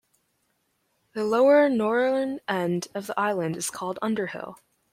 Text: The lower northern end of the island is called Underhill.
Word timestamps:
The 1.13 1.23
lower 1.23 1.69
northern 1.69 2.39
end 2.47 2.87
of 2.95 3.05
the 3.05 3.19
island 3.19 3.55
is 3.55 3.69
called 3.69 3.99
Underhill. 4.01 4.57